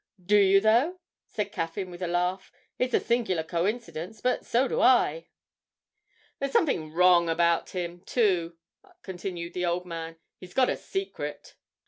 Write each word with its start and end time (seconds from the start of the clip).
'Do 0.19 0.35
you 0.35 0.59
though?' 0.59 0.99
said 1.27 1.51
Caffyn 1.51 1.91
with 1.91 2.01
a 2.01 2.07
laugh; 2.07 2.51
'it's 2.79 2.95
a 2.95 2.99
singular 2.99 3.43
coincidence, 3.43 4.19
but 4.19 4.43
so 4.43 4.67
do 4.67 4.81
I.' 4.81 5.27
'There's 6.39 6.51
something 6.53 6.91
wrong 6.91 7.29
about 7.29 7.69
him, 7.69 7.99
too,' 8.01 8.57
continued 9.03 9.53
the 9.53 9.67
old 9.67 9.85
man; 9.85 10.15
'he's 10.39 10.55
got 10.55 10.71
a 10.71 10.75
secret.' 10.75 11.55